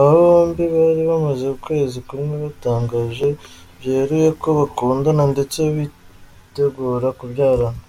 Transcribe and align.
Aba 0.00 0.12
bombi 0.26 0.62
bari 0.74 1.02
bamaze 1.10 1.44
ukwezi 1.56 1.98
kumwe 2.08 2.34
batangaje 2.44 3.28
byeruye 3.78 4.28
ko 4.40 4.48
bakundana 4.58 5.22
ndetse 5.32 5.58
bitegura 5.76 7.08
kubyarana. 7.18 7.80